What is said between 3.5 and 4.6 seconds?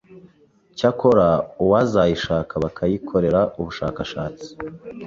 ubushakashatsi,